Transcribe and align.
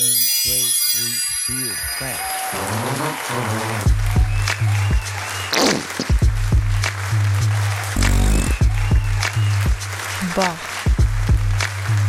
2, 0.00 0.08
3, 0.08 1.20
4, 1.46 1.74
5. 1.98 2.16
Bah. 10.34 10.50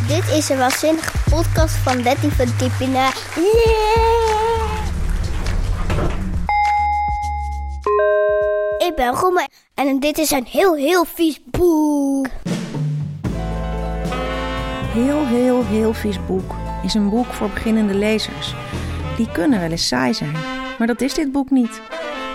Dit 0.08 0.28
is 0.38 0.50
een 0.50 0.58
waanzinnige 0.58 1.12
podcast 1.30 1.76
van 1.76 2.02
Betty 2.04 2.30
van 2.30 2.48
Diepina. 2.58 3.12
Yeah! 3.36 3.46
Ik 8.78 8.96
ben 8.96 9.14
Romme 9.14 9.48
en 9.74 10.00
dit 10.00 10.18
is 10.18 10.32
een 10.32 10.46
heel, 10.46 10.76
heel 10.76 11.06
vies 11.06 11.40
boek. 11.46 12.28
Heel, 14.94 15.28
heel, 15.28 15.66
heel 15.66 15.94
vies 15.94 16.26
boek 16.26 16.61
is 16.84 16.94
een 16.94 17.10
boek 17.10 17.26
voor 17.26 17.50
beginnende 17.50 17.94
lezers. 17.94 18.56
Die 19.18 19.32
kunnen 19.32 19.60
wel 19.60 19.70
eens 19.70 19.88
saai 19.88 20.14
zijn, 20.14 20.36
maar 20.78 20.88
dat 20.88 21.02
is 21.02 21.14
dit 21.14 21.32
boek 21.32 21.50
niet. 21.50 21.82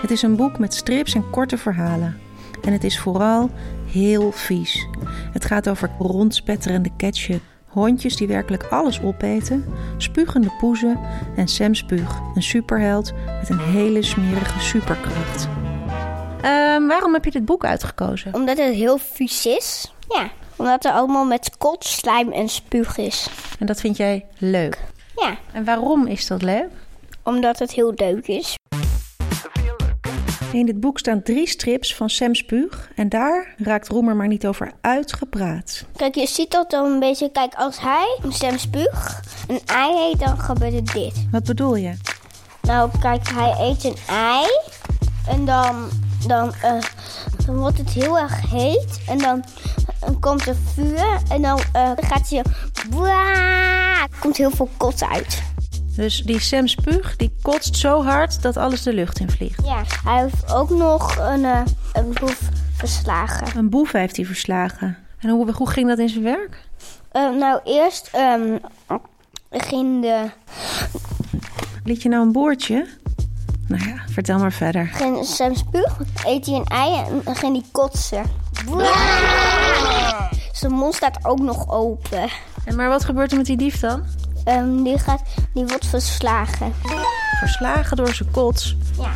Het 0.01 0.11
is 0.11 0.21
een 0.21 0.35
boek 0.35 0.59
met 0.59 0.73
strips 0.73 1.13
en 1.13 1.29
korte 1.29 1.57
verhalen. 1.57 2.19
En 2.61 2.73
het 2.73 2.83
is 2.83 2.99
vooral 2.99 3.49
heel 3.91 4.31
vies. 4.31 4.87
Het 5.31 5.45
gaat 5.45 5.69
over 5.69 5.89
rondspetterende 5.99 6.89
ketchup, 6.97 7.41
hondjes 7.65 8.15
die 8.15 8.27
werkelijk 8.27 8.63
alles 8.63 9.01
opeten, 9.01 9.65
spugende 9.97 10.51
poezen 10.59 10.99
en 11.35 11.47
Sam 11.47 11.75
Spuug, 11.75 12.19
een 12.35 12.43
superheld 12.43 13.13
met 13.39 13.49
een 13.49 13.59
hele 13.59 14.01
smerige 14.01 14.59
superkracht. 14.59 15.47
Ehm, 16.41 16.87
waarom 16.87 17.13
heb 17.13 17.25
je 17.25 17.31
dit 17.31 17.45
boek 17.45 17.65
uitgekozen? 17.65 18.33
Omdat 18.33 18.57
het 18.57 18.73
heel 18.73 18.97
vies 18.97 19.45
is. 19.45 19.93
Ja, 20.07 20.29
omdat 20.57 20.85
er 20.85 20.91
allemaal 20.91 21.25
met 21.25 21.57
kot, 21.57 21.85
slijm 21.85 22.31
en 22.31 22.49
spuug 22.49 22.97
is. 22.97 23.27
En 23.59 23.65
dat 23.65 23.79
vind 23.79 23.97
jij 23.97 24.25
leuk. 24.37 24.77
Ja, 25.15 25.37
En 25.53 25.63
waarom 25.63 26.07
is 26.07 26.27
dat 26.27 26.41
leuk? 26.41 26.69
omdat 27.23 27.59
het 27.59 27.71
heel 27.71 27.91
leuk 27.95 28.27
is. 28.27 28.55
In 30.51 30.65
dit 30.65 30.79
boek 30.79 30.99
staan 30.99 31.21
drie 31.23 31.47
strips 31.47 31.95
van 31.95 32.09
Sam 32.09 32.35
Spuug 32.35 32.89
en 32.95 33.09
daar 33.09 33.53
raakt 33.57 33.87
Roemer 33.87 34.15
maar 34.15 34.27
niet 34.27 34.47
over 34.47 34.71
uitgepraat. 34.81 35.83
Kijk, 35.95 36.15
je 36.15 36.27
ziet 36.27 36.51
dat 36.51 36.69
dan 36.69 36.91
een 36.91 36.99
beetje. 36.99 37.31
Kijk, 37.31 37.53
als 37.55 37.79
hij 37.79 38.19
stem 38.29 38.57
spuug 38.57 39.21
een 39.47 39.59
ei 39.65 40.11
eet, 40.11 40.19
dan 40.19 40.39
gebeurt 40.39 40.73
er 40.73 40.93
dit. 40.93 41.27
Wat 41.31 41.43
bedoel 41.43 41.75
je? 41.75 41.93
Nou, 42.61 42.89
kijk, 42.99 43.29
hij 43.29 43.55
eet 43.59 43.83
een 43.83 43.95
ei. 44.09 44.45
En 45.27 45.45
dan, 45.45 45.89
dan, 46.27 46.53
eh, 46.61 46.81
dan 47.45 47.55
wordt 47.57 47.77
het 47.77 47.89
heel 47.89 48.19
erg 48.19 48.49
heet. 48.51 48.99
En 49.07 49.17
dan, 49.17 49.43
dan 50.07 50.19
komt 50.19 50.47
er 50.47 50.55
vuur. 50.73 51.17
En 51.29 51.41
dan 51.41 51.59
eh, 51.73 51.91
gaat 51.95 52.31
er 52.31 52.45
komt 54.19 54.37
heel 54.37 54.51
veel 54.51 54.69
kot 54.77 55.03
uit. 55.03 55.43
Dus 55.95 56.23
die 56.23 56.39
Sam 56.39 56.67
Spuug 56.67 57.15
die 57.15 57.35
kotst 57.41 57.75
zo 57.75 58.03
hard 58.03 58.41
dat 58.41 58.57
alles 58.57 58.83
de 58.83 58.93
lucht 58.93 59.19
in 59.19 59.29
vliegt. 59.29 59.65
Ja, 59.65 59.83
hij 60.03 60.21
heeft 60.21 60.53
ook 60.53 60.69
nog 60.69 61.17
een, 61.19 61.45
eh, 61.45 61.61
een 61.93 62.13
boef 62.19 62.39
verslagen. 62.77 63.57
Een 63.57 63.69
boef 63.69 63.91
heeft 63.91 64.15
hij 64.15 64.25
verslagen. 64.25 64.97
En 65.19 65.29
hoe, 65.29 65.51
hoe 65.51 65.69
ging 65.69 65.87
dat 65.87 65.99
in 65.99 66.09
zijn 66.09 66.23
werk? 66.23 66.67
Eh, 67.11 67.29
nou, 67.29 67.59
eerst 67.63 68.09
ehm, 68.13 68.57
ging 69.51 70.01
de, 70.01 70.29
Liet 71.83 72.01
je 72.01 72.09
nou 72.09 72.25
een 72.25 72.31
boordje? 72.31 72.87
Nou 73.67 73.89
ja, 73.89 73.95
vertel 74.09 74.39
maar 74.39 74.53
verder. 74.53 74.87
ging 74.87 75.25
Sam 75.25 75.55
spuug, 75.55 75.97
eet 76.25 76.45
hij 76.45 76.55
een 76.55 76.65
ei 76.65 76.93
en 76.93 77.21
dan 77.23 77.35
ging 77.35 77.53
hij 77.53 77.65
kotsen. 77.71 78.23
Zijn 80.57 80.71
mond 80.71 80.95
staat 80.95 81.25
ook 81.25 81.39
nog 81.39 81.69
open. 81.69 82.29
En 82.65 82.75
maar 82.75 82.89
wat 82.89 83.05
gebeurt 83.05 83.31
er 83.31 83.37
met 83.37 83.45
die 83.45 83.57
dief 83.57 83.79
dan? 83.79 84.03
Ehm, 84.43 84.83
die, 84.83 84.99
gaat, 84.99 85.21
die 85.53 85.65
wordt 85.65 85.85
verslagen. 85.85 86.73
Verslagen 87.39 87.97
door 87.97 88.13
zijn 88.13 88.31
kots. 88.31 88.75
Ja. 88.99 89.11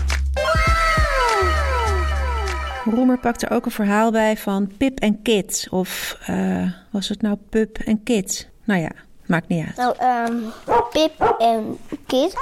Roemer 2.86 3.18
pakt 3.18 3.42
er 3.42 3.52
ook 3.52 3.66
een 3.66 3.72
verhaal 3.72 4.12
bij 4.12 4.38
van 4.38 4.72
Pip 4.78 5.00
en 5.00 5.22
Kit. 5.22 5.68
Of 5.70 6.18
eh, 6.26 6.72
was 6.92 7.10
het 7.10 7.22
nou 7.22 7.38
Pup 7.50 7.78
en 7.78 8.04
Kit? 8.04 8.50
Nou 8.64 8.82
ja, 8.82 8.92
maakt 9.26 9.48
niet 9.48 9.66
uit. 9.66 9.76
Nou, 9.76 9.96
ehm, 9.98 10.36
Pip 10.92 11.36
en 11.40 11.78
Kit. 12.08 12.36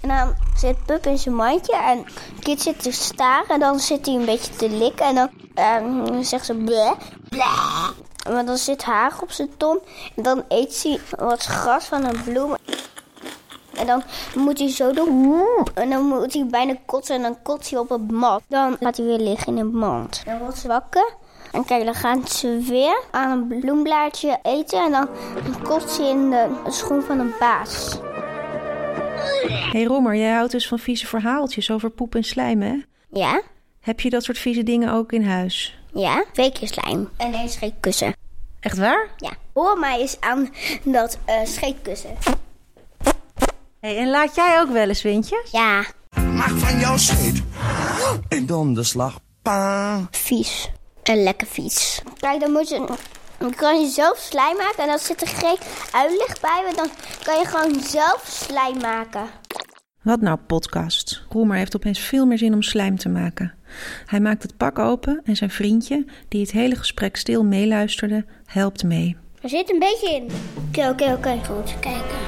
En 0.00 0.08
dan 0.08 0.34
zit 0.56 0.84
Pup 0.86 1.06
in 1.06 1.18
zijn 1.18 1.34
mandje 1.34 1.76
en 1.76 2.04
Kit 2.40 2.60
zit 2.60 2.82
te 2.82 2.92
staren. 2.92 3.48
En 3.48 3.60
dan 3.60 3.80
zit 3.80 4.06
hij 4.06 4.14
een 4.14 4.24
beetje 4.24 4.56
te 4.56 4.70
likken. 4.70 5.06
En 5.06 5.14
dan 5.14 5.30
ehm, 5.54 6.22
zegt 6.22 6.46
ze 6.46 6.54
bleh, 6.54 6.92
bleh. 7.28 7.88
Maar 8.30 8.44
dan 8.44 8.56
zit 8.56 8.84
haar 8.84 9.16
op 9.20 9.30
zijn 9.30 9.56
tong. 9.56 9.80
En 10.16 10.22
dan 10.22 10.44
eet 10.48 10.82
hij 10.82 11.00
wat 11.18 11.44
gras 11.44 11.84
van 11.84 12.04
een 12.04 12.22
bloem. 12.24 12.54
En 13.74 13.86
dan 13.86 14.02
moet 14.34 14.58
hij 14.58 14.70
zo 14.70 14.92
doen. 14.92 15.44
En 15.74 15.90
dan 15.90 16.04
moet 16.04 16.34
hij 16.34 16.46
bijna 16.46 16.74
kotsen 16.86 17.16
en 17.16 17.22
dan 17.22 17.42
kotst 17.42 17.70
hij 17.70 17.78
op 17.78 17.88
het 17.88 18.10
mat. 18.10 18.42
Dan 18.46 18.76
gaat 18.80 18.96
hij 18.96 19.06
weer 19.06 19.18
liggen 19.18 19.52
in 19.52 19.58
een 19.58 19.76
mand. 19.76 20.22
Dan 20.24 20.38
wordt 20.38 20.58
ze 20.58 20.68
wakker. 20.68 21.14
En 21.52 21.64
kijk, 21.64 21.84
dan 21.84 21.94
gaan 21.94 22.26
ze 22.26 22.58
weer 22.68 23.02
aan 23.10 23.30
een 23.30 23.60
bloemblaadje 23.60 24.38
eten. 24.42 24.84
En 24.84 24.90
dan 24.90 25.08
kotst 25.62 25.90
ze 25.90 26.02
in 26.02 26.30
de 26.30 26.48
schoen 26.66 27.02
van 27.02 27.18
een 27.18 27.32
baas. 27.38 27.98
hey 29.72 29.84
Roemer, 29.84 30.16
jij 30.16 30.32
houdt 30.32 30.52
dus 30.52 30.68
van 30.68 30.78
vieze 30.78 31.06
verhaaltjes 31.06 31.70
over 31.70 31.90
poep 31.90 32.14
en 32.14 32.24
slijm, 32.24 32.62
hè? 32.62 32.76
Ja? 33.10 33.42
Heb 33.80 34.00
je 34.00 34.10
dat 34.10 34.24
soort 34.24 34.38
vieze 34.38 34.62
dingen 34.62 34.92
ook 34.92 35.12
in 35.12 35.24
huis? 35.24 35.77
Ja? 35.92 36.24
Twee 36.32 36.52
keer 36.52 36.68
slijm. 36.68 37.08
En 37.16 37.34
één 37.34 37.48
scheetkussen. 37.48 38.14
Echt 38.60 38.78
waar? 38.78 39.08
Ja. 39.16 39.30
Hoor 39.52 39.78
mij 39.78 40.00
eens 40.00 40.20
aan 40.20 40.52
dat 40.84 41.18
eh 41.24 41.44
scheetkussen. 41.44 42.16
Hey, 43.80 43.96
en 43.96 44.10
laat 44.10 44.34
jij 44.34 44.60
ook 44.60 44.70
wel 44.70 44.88
eens 44.88 45.02
windjes? 45.02 45.50
Ja. 45.50 45.84
Maak 46.10 46.48
van 46.50 46.78
jouw 46.80 46.96
scheet 46.96 47.42
een 48.28 48.46
donderslag. 48.46 49.20
Pa. 49.42 50.06
Vies. 50.10 50.70
En 51.02 51.22
lekker 51.22 51.46
vies. 51.46 52.02
Kijk, 52.18 52.40
dan 52.40 52.52
moet 52.52 52.68
je... 52.68 52.96
Dan 53.38 53.54
kan 53.54 53.80
je 53.80 53.86
zelf 53.86 54.18
slijm 54.18 54.56
maken 54.56 54.82
en 54.82 54.88
dan 54.88 54.98
zit 54.98 55.20
er 55.20 55.28
geen 55.28 55.58
uitleg 55.92 56.40
bij. 56.40 56.62
Want 56.64 56.76
dan 56.76 56.90
kan 57.22 57.38
je 57.38 57.46
gewoon 57.46 57.80
zelf 57.80 58.24
slijm 58.26 58.78
maken. 58.78 59.26
Wat 60.02 60.20
nou 60.20 60.38
podcast? 60.46 61.22
Roemer 61.28 61.56
heeft 61.56 61.76
opeens 61.76 61.98
veel 62.00 62.26
meer 62.26 62.38
zin 62.38 62.54
om 62.54 62.62
slijm 62.62 62.98
te 62.98 63.08
maken. 63.08 63.54
Hij 64.06 64.20
maakt 64.20 64.42
het 64.42 64.56
pak 64.56 64.78
open 64.78 65.20
en 65.24 65.36
zijn 65.36 65.50
vriendje, 65.50 66.04
die 66.28 66.40
het 66.40 66.50
hele 66.50 66.76
gesprek 66.76 67.16
stil 67.16 67.44
meeluisterde, 67.44 68.24
helpt 68.46 68.84
mee. 68.84 69.16
Er 69.40 69.48
zit 69.48 69.72
een 69.72 69.78
beetje 69.78 70.14
in. 70.14 70.28
Oké, 70.68 70.88
oké, 70.88 71.12
oké. 71.12 71.38
Goed, 71.46 71.78
kijken. 71.80 72.18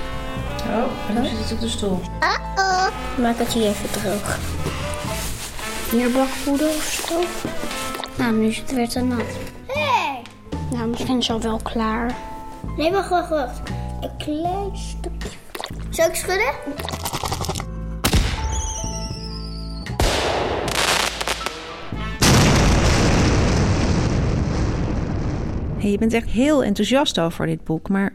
Oh, 0.67 1.09
en 1.09 1.15
dan 1.15 1.25
zit 1.25 1.39
het 1.39 1.53
op 1.53 1.61
de 1.61 1.69
stoel. 1.69 2.01
Uh-oh. 2.21 2.89
Maak 3.19 3.39
het 3.39 3.53
hier 3.53 3.67
even 3.67 3.91
droog. 3.91 4.39
Hier 5.91 6.11
bakpoeder 6.11 6.69
of 6.69 7.05
zo. 7.09 7.21
Nou, 8.19 8.35
nu 8.35 8.47
is 8.47 8.59
het 8.59 8.75
weer 8.75 8.89
te 8.89 9.01
nat. 9.01 9.27
Hé! 9.67 9.81
Hey. 9.81 10.23
Nou, 10.71 10.89
misschien 10.89 11.19
is 11.19 11.31
al 11.31 11.41
wel 11.41 11.61
klaar. 11.63 12.15
Nee, 12.77 12.91
wacht, 12.91 13.09
wacht, 13.09 13.29
wacht. 13.29 13.61
Een 14.01 14.17
klein 14.17 14.77
stukje. 14.77 15.29
Zal 15.91 16.09
ik 16.09 16.15
schudden? 16.15 16.55
Je 25.83 25.99
bent 25.99 26.13
echt 26.13 26.29
heel 26.29 26.65
enthousiast 26.65 27.21
over 27.21 27.47
dit 27.47 27.65
boek, 27.65 27.89
maar 27.89 28.13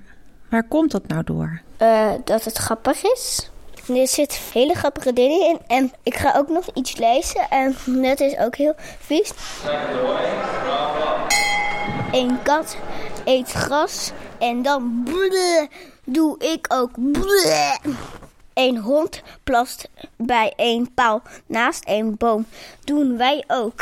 waar 0.50 0.68
komt 0.68 0.92
dat 0.92 1.08
nou 1.08 1.24
door? 1.24 1.62
Eh, 1.78 2.12
dat 2.24 2.44
het 2.44 2.58
grappig 2.58 3.03
is. 3.03 3.50
Er 3.88 4.08
zitten 4.08 4.40
hele 4.53 4.74
grappige 4.74 5.14
dingen 5.14 5.48
in. 5.50 5.59
En 5.68 5.92
ik 6.03 6.16
ga 6.16 6.34
ook 6.38 6.50
nog 6.50 6.66
iets 6.74 6.98
lezen. 6.98 7.50
En 7.50 7.76
dat 7.86 8.20
is 8.20 8.38
ook 8.38 8.56
heel 8.56 8.74
vies. 9.00 9.34
Een 12.12 12.42
kat 12.44 12.78
eet 13.26 13.52
gras. 13.52 14.12
En 14.40 14.62
dan 14.62 15.08
doe 16.03 16.36
ik 16.40 16.66
ook. 16.74 16.90
Een 18.53 18.78
hond 18.78 19.22
plast 19.44 19.90
bij 20.16 20.53
een 20.56 20.91
paal 20.94 21.22
naast 21.46 21.84
een 21.88 22.16
boom. 22.17 22.46
Doen 22.84 23.17
wij 23.17 23.44
ook. 23.47 23.82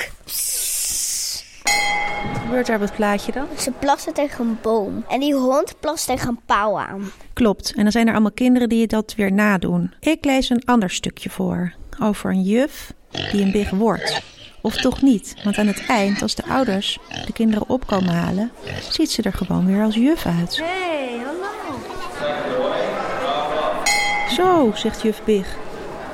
Gebeurt 2.53 2.71
daar 2.71 2.81
op 2.81 2.87
het 2.87 2.97
plaatje 2.97 3.31
dan? 3.31 3.47
Ze 3.57 3.71
plassen 3.71 4.13
tegen 4.13 4.45
een 4.45 4.57
boom. 4.61 5.05
En 5.09 5.19
die 5.19 5.33
hond 5.33 5.75
plast 5.79 6.05
tegen 6.05 6.29
een 6.29 6.39
paal 6.45 6.79
aan. 6.79 7.11
Klopt, 7.33 7.73
en 7.75 7.83
dan 7.83 7.91
zijn 7.91 8.07
er 8.07 8.13
allemaal 8.13 8.31
kinderen 8.31 8.69
die 8.69 8.87
dat 8.87 9.15
weer 9.15 9.31
nadoen. 9.31 9.93
Ik 9.99 10.25
lees 10.25 10.49
een 10.49 10.65
ander 10.65 10.89
stukje 10.89 11.29
voor. 11.29 11.73
Over 12.01 12.29
een 12.29 12.41
juf 12.41 12.93
die 13.31 13.43
een 13.43 13.51
big 13.51 13.69
wordt. 13.69 14.21
Of 14.61 14.75
toch 14.75 15.01
niet, 15.01 15.35
want 15.43 15.57
aan 15.57 15.67
het 15.67 15.85
eind, 15.85 16.21
als 16.21 16.35
de 16.35 16.43
ouders 16.45 16.99
de 17.25 17.33
kinderen 17.33 17.69
opkomen 17.69 18.13
halen, 18.13 18.51
ziet 18.89 19.11
ze 19.11 19.21
er 19.21 19.33
gewoon 19.33 19.65
weer 19.65 19.83
als 19.83 19.95
juf 19.95 20.25
uit. 20.25 20.57
Hey, 20.63 21.19
hallo. 21.25 21.79
Zo, 24.35 24.71
zegt 24.75 25.01
juf 25.01 25.23
Big. 25.23 25.57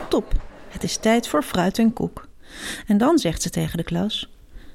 Top, 0.09 0.33
het 0.69 0.83
is 0.83 0.97
tijd 0.97 1.27
voor 1.27 1.43
fruit 1.43 1.79
en 1.79 1.93
koek. 1.93 2.27
En 2.87 2.97
dan 2.97 3.17
zegt 3.17 3.41
ze 3.41 3.49
tegen 3.49 3.77
de 3.77 3.83
klas: 3.83 4.29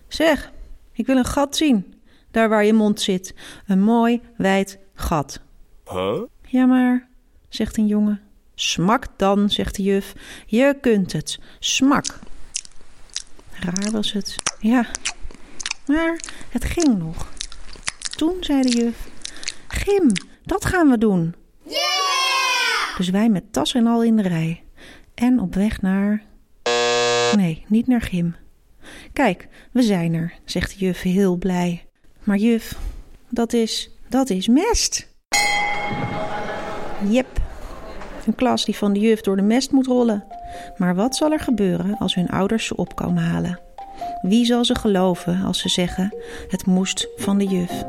Zeg, 0.08 0.52
ik 0.94 1.06
wil 1.06 1.16
een 1.16 1.24
gat 1.24 1.56
zien. 1.56 1.94
Daar 2.30 2.48
waar 2.48 2.64
je 2.64 2.72
mond 2.72 3.00
zit. 3.00 3.34
Een 3.66 3.82
mooi, 3.82 4.20
wijd 4.36 4.78
gat. 4.94 5.40
Huh? 5.90 6.20
Ja, 6.46 6.66
maar 6.66 7.08
zegt 7.48 7.76
een 7.76 7.86
jongen. 7.86 8.20
Smak 8.54 9.06
dan, 9.16 9.50
zegt 9.50 9.76
de 9.76 9.82
juf. 9.82 10.12
Je 10.46 10.76
kunt 10.80 11.12
het. 11.12 11.38
Smak. 11.58 12.18
Raar 13.52 13.90
was 13.92 14.12
het. 14.12 14.36
Ja, 14.60 14.86
maar 15.86 16.20
het 16.48 16.64
ging 16.64 16.98
nog. 16.98 17.32
Toen 18.16 18.36
zei 18.40 18.62
de 18.62 18.68
juf: 18.68 19.08
Gim, 19.68 20.12
dat 20.42 20.64
gaan 20.64 20.90
we 20.90 20.98
doen. 20.98 21.34
Dus 22.96 23.08
wij 23.08 23.28
met 23.28 23.52
tas 23.52 23.74
en 23.74 23.86
al 23.86 24.02
in 24.02 24.16
de 24.16 24.22
rij. 24.22 24.62
En 25.14 25.40
op 25.40 25.54
weg 25.54 25.80
naar. 25.80 26.22
Nee, 27.36 27.64
niet 27.68 27.86
naar 27.86 28.00
Gim. 28.00 28.34
Kijk, 29.14 29.48
we 29.72 29.82
zijn 29.82 30.14
er, 30.14 30.32
zegt 30.44 30.70
de 30.70 30.84
juf 30.84 31.02
heel 31.02 31.36
blij. 31.36 31.84
Maar 32.22 32.36
juf, 32.36 32.78
dat 33.28 33.52
is. 33.52 33.90
dat 34.08 34.30
is 34.30 34.48
mest. 34.48 35.14
Jep, 37.08 37.26
een 38.26 38.34
klas 38.34 38.64
die 38.64 38.76
van 38.76 38.92
de 38.92 39.00
juf 39.00 39.20
door 39.20 39.36
de 39.36 39.42
mest 39.42 39.70
moet 39.70 39.86
rollen. 39.86 40.24
Maar 40.76 40.94
wat 40.94 41.16
zal 41.16 41.32
er 41.32 41.40
gebeuren 41.40 41.98
als 41.98 42.14
hun 42.14 42.28
ouders 42.28 42.66
ze 42.66 42.76
op 42.76 42.96
komen 42.96 43.22
halen? 43.22 43.60
Wie 44.22 44.44
zal 44.44 44.64
ze 44.64 44.74
geloven 44.74 45.42
als 45.42 45.60
ze 45.60 45.68
zeggen: 45.68 46.14
het 46.48 46.66
moest 46.66 47.08
van 47.16 47.38
de 47.38 47.46
juf? 47.46 47.84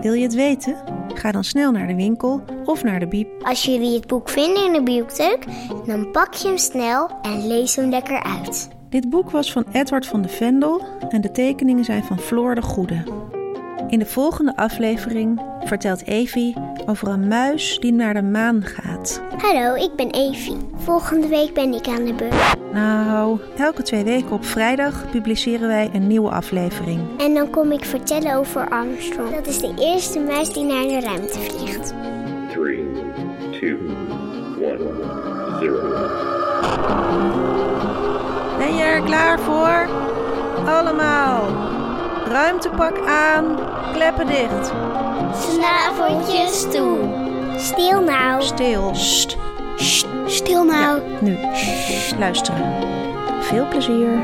Wil 0.00 0.12
je 0.12 0.22
het 0.22 0.34
weten? 0.34 0.76
Ga 1.14 1.32
dan 1.32 1.44
snel 1.44 1.72
naar 1.72 1.86
de 1.86 1.94
winkel 1.94 2.44
of 2.64 2.84
naar 2.84 3.00
de 3.00 3.08
biep. 3.08 3.28
Als 3.42 3.64
jullie 3.64 3.94
het 3.94 4.06
boek 4.06 4.28
vinden 4.28 4.64
in 4.64 4.72
de 4.72 4.82
bibliotheek, 4.82 5.44
dan 5.86 6.10
pak 6.10 6.34
je 6.34 6.48
hem 6.48 6.58
snel 6.58 7.10
en 7.22 7.46
lees 7.46 7.76
hem 7.76 7.90
lekker 7.90 8.22
uit. 8.22 8.74
Dit 8.96 9.10
boek 9.10 9.30
was 9.30 9.52
van 9.52 9.64
Edward 9.72 10.06
van 10.06 10.22
de 10.22 10.28
Vendel 10.28 10.82
en 11.08 11.20
de 11.20 11.30
tekeningen 11.30 11.84
zijn 11.84 12.04
van 12.04 12.18
Floor 12.18 12.54
de 12.54 12.62
Goede. 12.62 13.02
In 13.88 13.98
de 13.98 14.06
volgende 14.06 14.56
aflevering 14.56 15.40
vertelt 15.64 16.06
Evie 16.06 16.54
over 16.86 17.08
een 17.08 17.28
muis 17.28 17.78
die 17.80 17.92
naar 17.92 18.14
de 18.14 18.22
maan 18.22 18.62
gaat. 18.62 19.22
Hallo, 19.36 19.74
ik 19.74 19.90
ben 19.96 20.10
Evie. 20.10 20.56
Volgende 20.74 21.28
week 21.28 21.54
ben 21.54 21.74
ik 21.74 21.86
aan 21.86 22.04
de 22.04 22.14
beurt. 22.14 22.56
Nou, 22.72 23.40
elke 23.56 23.82
twee 23.82 24.04
weken 24.04 24.30
op 24.30 24.44
vrijdag 24.44 25.10
publiceren 25.10 25.68
wij 25.68 25.90
een 25.92 26.06
nieuwe 26.06 26.30
aflevering. 26.30 27.00
En 27.18 27.34
dan 27.34 27.50
kom 27.50 27.72
ik 27.72 27.84
vertellen 27.84 28.34
over 28.34 28.68
Armstrong. 28.68 29.34
Dat 29.34 29.46
is 29.46 29.58
de 29.58 29.74
eerste 29.78 30.20
muis 30.20 30.52
die 30.52 30.64
naar 30.64 30.82
de 30.82 31.00
ruimte 31.00 31.38
vliegt. 31.38 31.94
Three, 32.52 32.84
two, 33.60 33.78
one, 34.60 34.78
zero. 35.60 36.34
Ben 38.66 38.76
je 38.76 38.82
er 38.82 39.02
klaar 39.02 39.38
voor? 39.40 39.88
Allemaal. 40.66 41.44
Ruimtepak 42.24 43.06
aan, 43.06 43.58
kleppen 43.92 44.26
dicht. 44.26 44.72
Snaveltjes 45.34 46.62
toe. 46.70 46.98
Stil 47.56 48.00
nou. 48.00 48.42
Stil. 48.42 48.94
Sst. 48.94 49.36
Stil 50.26 50.64
nou. 50.64 51.00
Nu. 51.20 51.36
Luisteren. 52.18 52.74
Veel 53.40 53.68
plezier. 53.68 54.18